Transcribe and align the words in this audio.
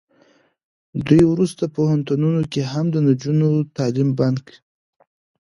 دوی 1.07 1.23
ورسته 1.27 1.63
پوهنتونونو 1.75 2.41
کې 2.51 2.61
هم 2.71 2.85
د 2.93 2.95
نجونو 3.07 3.49
تعلیم 3.77 4.09
بند 4.19 4.43